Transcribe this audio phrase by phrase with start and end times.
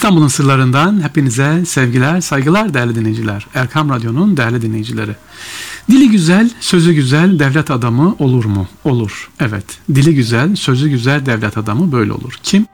[0.00, 3.46] İstanbul'un sırlarından hepinize sevgiler, saygılar değerli dinleyiciler.
[3.54, 5.16] Erkam Radyo'nun değerli dinleyicileri.
[5.90, 8.68] Dili güzel, sözü güzel devlet adamı olur mu?
[8.84, 9.30] Olur.
[9.40, 9.64] Evet.
[9.94, 12.34] Dili güzel, sözü güzel devlet adamı böyle olur.
[12.42, 12.66] Kim?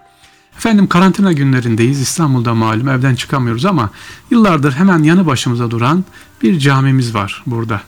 [0.57, 2.01] Efendim karantina günlerindeyiz.
[2.01, 3.91] İstanbul'da malum evden çıkamıyoruz ama
[4.31, 6.05] yıllardır hemen yanı başımıza duran
[6.43, 7.83] bir camimiz var burada.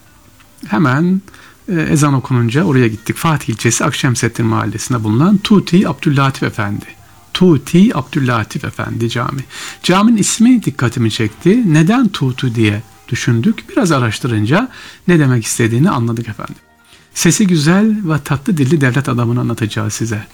[0.67, 1.23] Hemen
[1.69, 3.17] e, ezan okununca oraya gittik.
[3.17, 6.98] Fatih ilçesi Akşemsettin mahallesinde bulunan Tuti Abdüllatif Efendi.
[7.39, 9.45] Tuti Abdüllatif Efendi Cami.
[9.83, 11.75] Caminin ismi dikkatimi çekti.
[11.75, 13.69] Neden Tutu diye düşündük.
[13.69, 14.69] Biraz araştırınca
[15.09, 16.55] ne demek istediğini anladık efendim.
[17.15, 20.27] Sesi güzel ve tatlı dilli devlet adamını anlatacağız size.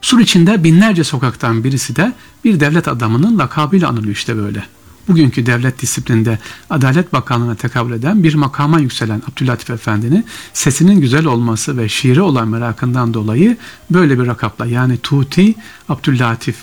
[0.00, 2.12] Sur içinde binlerce sokaktan birisi de
[2.44, 4.66] bir devlet adamının lakabıyla anılıyor işte böyle.
[5.08, 6.38] Bugünkü devlet disiplinde
[6.70, 12.48] Adalet Bakanlığı'na tekabül eden bir makama yükselen Abdülatif Efendi'nin sesinin güzel olması ve şiire olan
[12.48, 13.56] merakından dolayı
[13.90, 15.54] böyle bir rakapla yani Tuti
[15.88, 16.56] Abdülatif,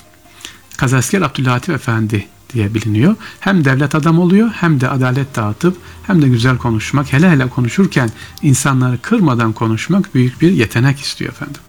[0.77, 3.15] Kazasker Abdülatif Efendi diye biliniyor.
[3.39, 8.09] Hem devlet adam oluyor hem de adalet dağıtıp hem de güzel konuşmak hele hele konuşurken
[8.41, 11.61] insanları kırmadan konuşmak büyük bir yetenek istiyor efendim.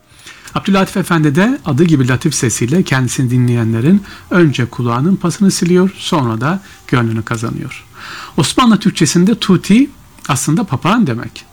[0.54, 6.60] Abdülatif Efendi de adı gibi latif sesiyle kendisini dinleyenlerin önce kulağının pasını siliyor sonra da
[6.88, 7.84] gönlünü kazanıyor.
[8.36, 9.90] Osmanlı Türkçesinde tuti
[10.28, 11.44] aslında papağan demek.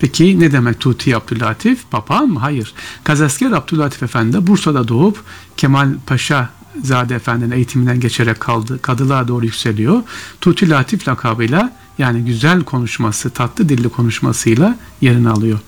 [0.00, 1.90] Peki ne demek Tuti Abdülatif?
[1.90, 2.38] Papağan mı?
[2.38, 2.74] Hayır.
[3.04, 5.24] Kazasker Abdülatif Efendi Bursa'da doğup
[5.56, 6.50] Kemal Paşa
[6.82, 10.02] Zade Efendi'nin eğitiminden geçerek kaldı, kadılığa doğru yükseliyor.
[10.40, 15.58] Tuti Latif lakabıyla yani güzel konuşması, tatlı dilli konuşmasıyla yerini alıyor.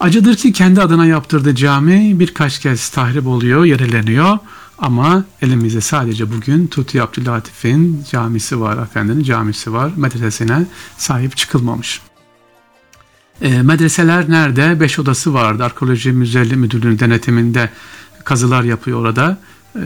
[0.00, 4.38] Acıdır ki kendi adına yaptırdığı cami birkaç kez tahrip oluyor, yereleniyor.
[4.78, 9.92] Ama elimizde sadece bugün Tuti Abdülatif'in camisi var, efendinin camisi var.
[9.96, 12.00] Medresesine sahip çıkılmamış.
[13.40, 14.80] E, medreseler nerede?
[14.80, 15.64] Beş odası vardı.
[15.64, 17.70] Arkeoloji Müzeli Müdürlüğü'nün denetiminde
[18.24, 19.38] kazılar yapıyor orada.
[19.76, 19.80] E,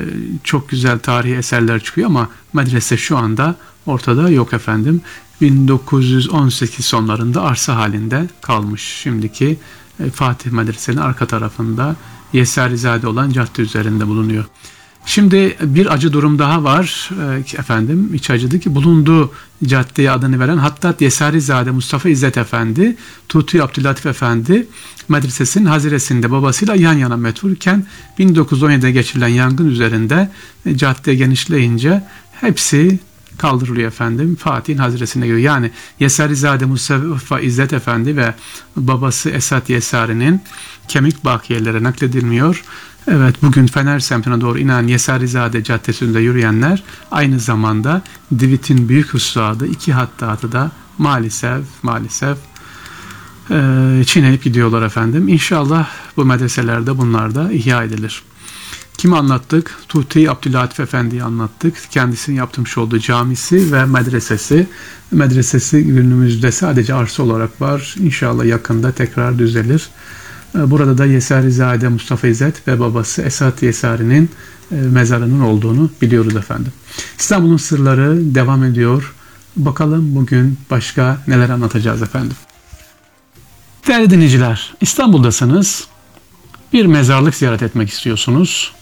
[0.44, 3.54] çok güzel tarihi eserler çıkıyor ama medrese şu anda
[3.86, 5.00] ortada yok efendim.
[5.40, 8.82] 1918 sonlarında arsa halinde kalmış.
[8.82, 9.58] Şimdiki
[10.14, 11.96] Fatih Medrese'nin arka tarafında
[12.32, 14.44] Yeserizade olan cadde üzerinde bulunuyor.
[15.06, 18.10] Şimdi bir acı durum daha var e, efendim.
[18.14, 19.32] İç acıdı ki bulunduğu
[19.64, 22.96] caddeye adını veren Hattat Yesarizade Mustafa İzzet Efendi,
[23.28, 24.66] Tutu Abdülatif Efendi
[25.08, 27.86] medresesinin haziresinde babasıyla yan yana metfurken
[28.18, 30.30] 1917'de geçirilen yangın üzerinde
[30.66, 32.98] e, cadde genişleyince hepsi
[33.38, 34.36] kaldırılıyor efendim.
[34.36, 35.40] Fatih'in hazresine geliyor.
[35.40, 35.70] Yani
[36.00, 38.34] Yesarizade Mustafa İzzet Efendi ve
[38.76, 40.40] babası Esat Yesari'nin
[40.88, 42.64] kemik bakiyelere nakledilmiyor.
[43.08, 48.02] Evet bugün Fener semtine doğru inen Yesarizade Caddesi'nde yürüyenler aynı zamanda
[48.38, 52.38] Divit'in büyük hususadı iki hattatı da maalesef maalesef
[53.50, 55.28] e, çiğneyip gidiyorlar efendim.
[55.28, 58.22] İnşallah bu medreselerde bunlar da ihya edilir.
[58.98, 59.78] Kimi anlattık?
[59.88, 61.74] Tuti Abdülatif Efendi'yi anlattık.
[61.90, 64.66] Kendisinin yaptırmış olduğu camisi ve medresesi.
[65.10, 67.94] Medresesi günümüzde sadece arsa olarak var.
[68.00, 69.88] İnşallah yakında tekrar düzelir.
[70.54, 74.30] Ee, burada da Yesarizade Mustafa İzzet ve babası Esat Yesari'nin
[74.72, 76.72] e, mezarının olduğunu biliyoruz efendim.
[77.18, 79.14] İstanbul'un sırları devam ediyor.
[79.56, 82.36] Bakalım bugün başka neler anlatacağız efendim.
[83.86, 85.86] Değerli dinleyiciler, İstanbul'dasınız.
[86.72, 88.72] Bir mezarlık ziyaret etmek istiyorsunuz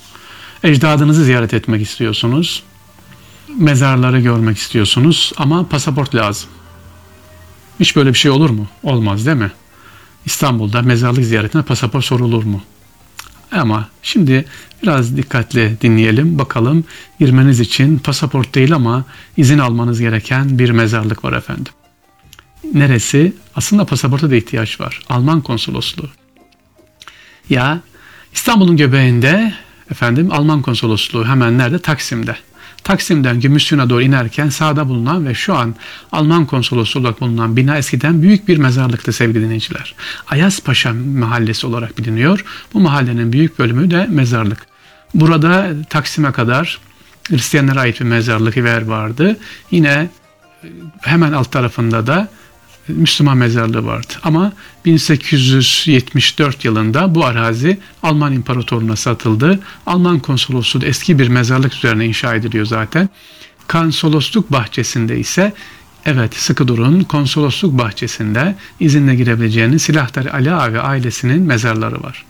[0.64, 2.62] ecdadınızı ziyaret etmek istiyorsunuz.
[3.58, 6.50] Mezarları görmek istiyorsunuz ama pasaport lazım.
[7.80, 8.68] Hiç böyle bir şey olur mu?
[8.82, 9.52] Olmaz değil mi?
[10.24, 12.62] İstanbul'da mezarlık ziyaretine pasaport sorulur mu?
[13.52, 14.44] Ama şimdi
[14.82, 16.38] biraz dikkatli dinleyelim.
[16.38, 16.84] Bakalım
[17.20, 19.04] girmeniz için pasaport değil ama
[19.36, 21.72] izin almanız gereken bir mezarlık var efendim.
[22.74, 23.32] Neresi?
[23.56, 25.00] Aslında pasaporta da ihtiyaç var.
[25.08, 26.08] Alman konsolosluğu.
[27.50, 27.80] Ya
[28.32, 29.54] İstanbul'un göbeğinde
[29.90, 31.78] efendim Alman konsolosluğu hemen nerede?
[31.78, 32.36] Taksim'de.
[32.84, 35.74] Taksim'den Gümüşsü'ne doğru inerken sağda bulunan ve şu an
[36.12, 39.94] Alman konsolosluğu olarak bulunan bina eskiden büyük bir mezarlıktı sevgili dinleyiciler.
[40.26, 42.44] Ayazpaşa mahallesi olarak biliniyor.
[42.74, 44.58] Bu mahallenin büyük bölümü de mezarlık.
[45.14, 46.78] Burada Taksim'e kadar
[47.28, 49.36] Hristiyanlara ait bir mezarlık yer vardı.
[49.70, 50.08] Yine
[51.00, 52.28] hemen alt tarafında da
[52.88, 54.12] Müslüman mezarlığı vardı.
[54.22, 54.52] Ama
[54.84, 59.60] 1874 yılında bu arazi Alman İmparatorluğu'na satıldı.
[59.86, 63.08] Alman konsolosluğu eski bir mezarlık üzerine inşa ediliyor zaten.
[63.68, 65.52] Konsolosluk bahçesinde ise
[66.06, 72.24] Evet sıkı durun konsolosluk bahçesinde izinle girebileceğiniz Silahtar Ali Ağa ve ailesinin mezarları var.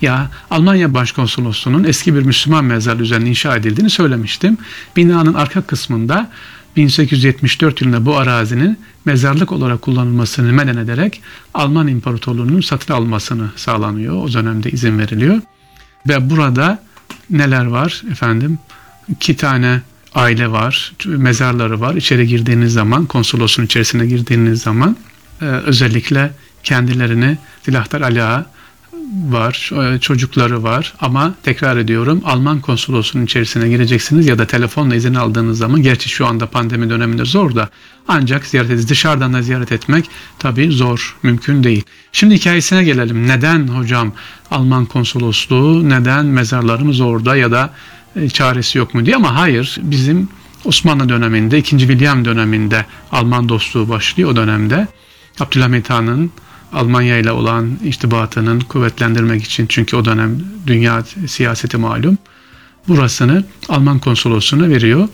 [0.00, 4.58] Ya Almanya Başkonsolosluğu'nun eski bir Müslüman mezarlığı üzerine inşa edildiğini söylemiştim.
[4.96, 6.30] Binanın arka kısmında
[6.76, 11.22] 1874 yılında bu arazinin mezarlık olarak kullanılmasını meden ederek
[11.54, 14.24] Alman İmparatorluğu'nun satın almasını sağlanıyor.
[14.24, 15.40] O dönemde izin veriliyor.
[16.08, 16.82] Ve burada
[17.30, 18.58] neler var efendim?
[19.08, 19.80] iki tane
[20.14, 21.94] aile var, mezarları var.
[21.94, 24.96] İçeri girdiğiniz zaman, konsolosun içerisine girdiğiniz zaman
[25.40, 26.32] e, özellikle
[26.64, 28.46] kendilerini Silahtar Ala
[29.12, 35.14] var, e, çocukları var ama tekrar ediyorum Alman konsolosunun içerisine gireceksiniz ya da telefonla izin
[35.14, 37.68] aldığınız zaman gerçi şu anda pandemi döneminde zor da
[38.08, 38.88] ancak ziyaret.
[38.88, 41.84] Dışarıdan da ziyaret etmek tabii zor, mümkün değil.
[42.12, 43.28] Şimdi hikayesine gelelim.
[43.28, 44.12] Neden hocam
[44.50, 47.70] Alman konsolosluğu, neden mezarlarımız orada ya da
[48.16, 50.28] e, çaresi yok mu diye ama hayır bizim
[50.64, 51.78] Osmanlı döneminde, 2.
[51.78, 54.86] William döneminde Alman dostluğu başlıyor o dönemde.
[55.40, 56.30] Abdülhamit Han'ın
[56.72, 62.18] Almanya ile olan irtibatının kuvvetlendirmek için çünkü o dönem dünya siyaseti malum.
[62.88, 65.08] Burasını Alman konsolosluğuna veriyor,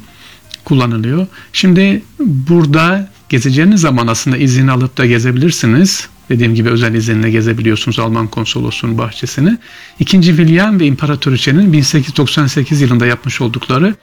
[0.65, 1.27] kullanılıyor.
[1.53, 6.09] Şimdi burada gezeceğiniz zaman aslında izin alıp da gezebilirsiniz.
[6.29, 9.59] Dediğim gibi özel izinle gezebiliyorsunuz Alman konsolosluğunun bahçesini.
[9.99, 13.95] İkinci William ve İmparatoriçe'nin 1898 yılında yapmış oldukları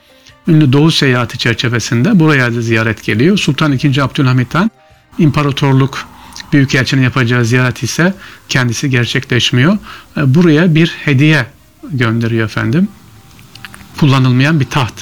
[0.48, 3.36] ünlü Doğu seyahati çerçevesinde buraya da ziyaret geliyor.
[3.38, 4.00] Sultan II.
[4.00, 4.70] Abdülhamit Han
[5.18, 6.08] imparatorluk
[6.52, 8.14] Büyükelçinin yapacağı ziyaret ise
[8.48, 9.78] kendisi gerçekleşmiyor.
[10.16, 11.46] E, buraya bir hediye
[11.90, 12.88] gönderiyor efendim.
[13.98, 14.92] Kullanılmayan bir taht.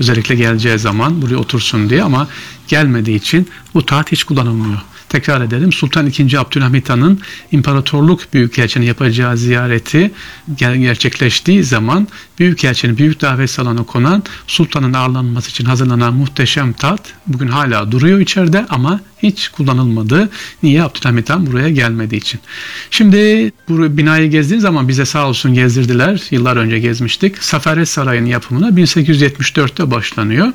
[0.00, 2.28] Özellikle geleceği zaman buraya otursun diye ama
[2.68, 4.80] gelmediği için bu taht hiç kullanılmıyor.
[5.08, 6.36] Tekrar edelim Sultan II.
[6.36, 7.20] Abdülhamit Han'ın
[7.52, 10.10] imparatorluk büyükelçinin yapacağı ziyareti
[10.56, 12.08] gerçekleştiği zaman
[12.38, 18.66] büyükelçinin büyük davet salonu konan sultanın ağırlanması için hazırlanan muhteşem tat bugün hala duruyor içeride
[18.68, 20.30] ama hiç kullanılmadı.
[20.62, 20.82] Niye?
[20.82, 22.40] Abdülhamit Han buraya gelmediği için.
[22.90, 26.22] Şimdi bu binayı gezdiğiniz zaman bize sağ olsun gezdirdiler.
[26.30, 27.42] Yıllar önce gezmiştik.
[27.44, 30.52] Safaret Sarayı'nın yapımına 1874'te başlanıyor.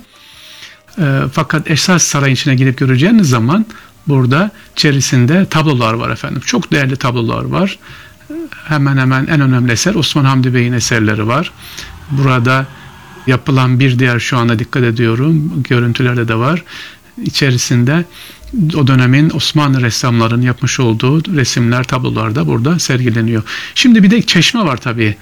[0.97, 3.65] E, fakat esas sarayın içine girip göreceğiniz zaman
[4.07, 6.41] burada içerisinde tablolar var efendim.
[6.45, 7.79] Çok değerli tablolar var.
[8.65, 11.51] Hemen hemen en önemli eser Osman Hamdi Bey'in eserleri var.
[12.11, 12.65] Burada
[13.27, 16.63] yapılan bir diğer şu anda dikkat ediyorum görüntülerde de var.
[17.23, 18.05] İçerisinde
[18.75, 23.43] o dönemin Osmanlı ressamların yapmış olduğu resimler, tablolar da burada sergileniyor.
[23.75, 25.15] Şimdi bir de çeşme var tabii.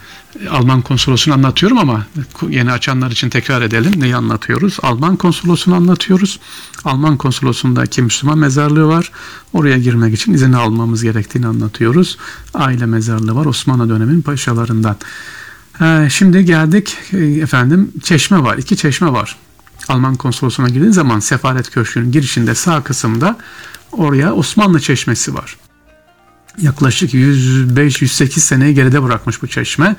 [0.49, 2.05] Alman konsolosunu anlatıyorum ama
[2.49, 3.93] yeni açanlar için tekrar edelim.
[3.97, 4.77] Neyi anlatıyoruz?
[4.83, 6.39] Alman konsolosunu anlatıyoruz.
[6.85, 9.11] Alman konsolosundaki Müslüman mezarlığı var.
[9.53, 12.17] Oraya girmek için izin almamız gerektiğini anlatıyoruz.
[12.53, 14.95] Aile mezarlığı var Osmanlı dönemin paşalarından.
[15.81, 18.57] Ee, şimdi geldik e, efendim çeşme var.
[18.57, 19.37] İki çeşme var.
[19.87, 23.37] Alman konsolosluğuna girdiğiniz zaman sefaret köşkünün girişinde sağ kısımda
[23.91, 25.57] oraya Osmanlı Çeşmesi var.
[26.57, 29.95] Yaklaşık 105-108 seneyi geride bırakmış bu çeşme.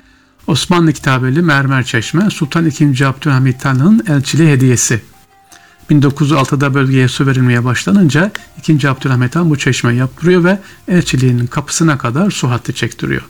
[0.47, 3.05] Osmanlı kitabeli mermer çeşme Sultan II.
[3.05, 5.03] Abdülhamit Han'ın elçiliği hediyesi.
[5.91, 8.89] 1906'da bölgeye su verilmeye başlanınca 2.
[8.89, 10.59] Abdülhamit Han bu çeşmeyi yaptırıyor ve
[10.89, 13.23] elçiliğinin kapısına kadar su hattı çektiriyor.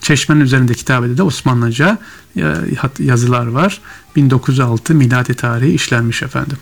[0.00, 1.98] Çeşmenin üzerinde kitabede de Osmanlıca
[2.36, 2.54] e,
[2.98, 3.80] yazılar var.
[4.16, 6.56] 1906 miladi tarihi işlenmiş efendim.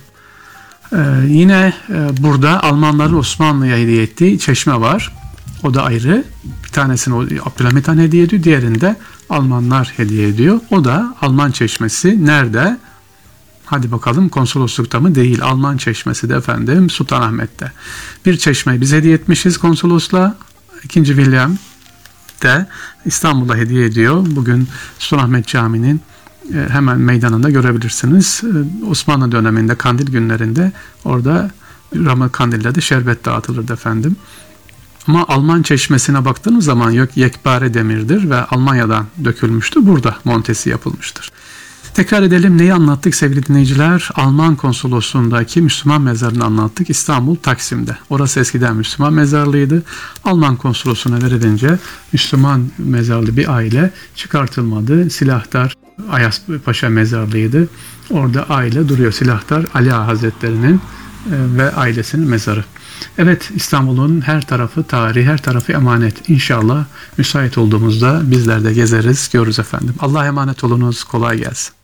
[0.92, 0.96] Ee,
[1.26, 5.12] yine e, burada Almanların Osmanlı'ya hediye ettiği çeşme var.
[5.62, 6.24] O da ayrı.
[6.64, 8.42] Bir tanesini Abdülhamit Han hediye ediyor.
[8.42, 8.96] Diğerini de
[9.30, 10.60] Almanlar hediye ediyor.
[10.70, 12.26] O da Alman çeşmesi.
[12.26, 12.78] Nerede?
[13.64, 15.14] Hadi bakalım konsoloslukta mı?
[15.14, 15.42] Değil.
[15.42, 17.72] Alman çeşmesi de efendim Sultanahmet'te.
[18.26, 20.36] Bir çeşmeyi biz hediye etmişiz konsolosla.
[20.84, 21.56] İkinci William
[22.42, 22.66] de
[23.04, 24.26] İstanbul'a hediye ediyor.
[24.30, 24.68] Bugün
[24.98, 26.00] Sultanahmet Camii'nin
[26.54, 28.42] e, hemen meydanında görebilirsiniz.
[28.44, 30.72] E, Osmanlı döneminde kandil günlerinde
[31.04, 31.50] orada
[31.94, 34.16] Ramı kandilde de şerbet dağıtılırdı efendim.
[35.06, 39.86] Ama Alman çeşmesine baktığınız zaman yok yekpare demirdir ve Almanya'dan dökülmüştü.
[39.86, 41.32] Burada montesi yapılmıştır.
[41.94, 44.08] Tekrar edelim neyi anlattık sevgili dinleyiciler?
[44.14, 47.96] Alman konsolosluğundaki Müslüman mezarını anlattık İstanbul Taksim'de.
[48.10, 49.82] Orası eskiden Müslüman mezarlığıydı.
[50.24, 51.78] Alman konsolosluğuna verilince
[52.12, 55.10] Müslüman mezarlı bir aile çıkartılmadı.
[55.10, 55.74] Silahtar
[56.10, 57.68] Ayas Paşa mezarlığıydı.
[58.10, 59.12] Orada aile duruyor.
[59.12, 60.80] Silahtar Ali Ağa Hazretleri'nin e,
[61.30, 62.64] ve ailesinin mezarı.
[63.18, 66.28] Evet İstanbul'un her tarafı tarih, her tarafı emanet.
[66.28, 66.84] İnşallah
[67.18, 69.94] müsait olduğumuzda bizler de gezeriz, görürüz efendim.
[69.98, 71.77] Allah'a emanet olunuz, kolay gelsin.